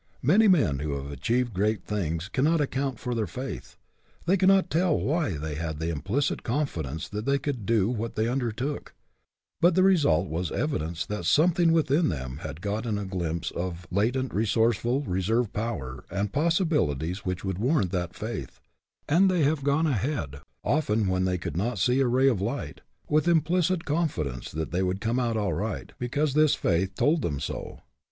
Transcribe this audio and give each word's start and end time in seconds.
Many 0.23 0.47
men 0.47 0.79
who 0.79 0.93
have 0.95 1.11
achieved 1.11 1.53
great 1.53 1.83
things 1.85 2.27
cannot 2.27 2.59
account 2.59 2.97
for 2.97 3.13
their 3.13 3.27
faith. 3.27 3.77
They 4.25 4.35
cannot 4.35 4.71
tell 4.71 4.99
why 4.99 5.37
they 5.37 5.53
had 5.53 5.77
the 5.77 5.91
implicit 5.91 6.41
confidence 6.41 7.07
that 7.09 7.27
they 7.27 7.37
could 7.37 7.67
do 7.67 7.87
what 7.87 8.15
they 8.15 8.27
undertook, 8.27 8.95
but 9.61 9.75
the 9.75 9.83
result 9.83 10.27
was 10.27 10.51
evidence 10.51 11.05
that 11.05 11.25
something 11.25 11.71
within 11.71 12.09
them 12.09 12.37
had 12.37 12.61
gotten 12.61 12.97
a 12.97 13.05
glimpse 13.05 13.51
of 13.51 13.85
latent 13.91 14.33
resourceful 14.33 15.01
ness, 15.01 15.07
reserve 15.07 15.53
power, 15.53 16.03
and 16.09 16.33
possibilities 16.33 17.23
which 17.23 17.45
would 17.45 17.59
warrant 17.59 17.91
that 17.91 18.15
faith; 18.15 18.59
and 19.07 19.29
they 19.29 19.43
have 19.43 19.63
gone 19.63 19.85
aheadoften 19.85 21.09
when 21.09 21.25
they 21.25 21.37
could 21.37 21.55
not 21.55 21.77
see 21.77 21.99
a 21.99 22.07
ray 22.07 22.27
of 22.27 22.41
light 22.41 22.81
with 23.07 23.27
implicit 23.27 23.85
confidence 23.85 24.51
that 24.51 24.71
they 24.71 24.81
would 24.81 24.99
come 24.99 25.19
out 25.19 25.37
all 25.37 25.53
right, 25.53 25.91
because 25.99 26.33
this 26.33 26.55
faith 26.55 26.95
told 26.95 27.21
them 27.21 27.39
so. 27.39 27.81